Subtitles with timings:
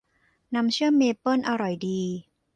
[0.53, 1.99] น้ำเชื่อมเมเปิลอร่อยดี